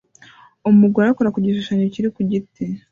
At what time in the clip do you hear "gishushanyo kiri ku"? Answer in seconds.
1.45-2.21